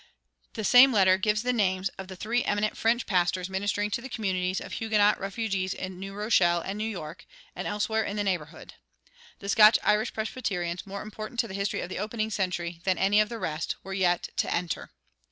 [0.53, 4.09] The same letter gives the names of the three eminent French pastors ministering to the
[4.09, 8.73] communities of Huguenot refugees at New Rochelle and New York and elsewhere in the neighborhood.
[9.41, 13.19] The Scotch Irish Presbyterians, more important to the history of the opening century than any
[13.19, 14.89] of the rest, were yet to enter.